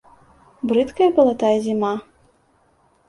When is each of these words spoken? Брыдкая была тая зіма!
Брыдкая 0.71 1.09
была 1.19 1.33
тая 1.43 1.53
зіма! 1.67 1.93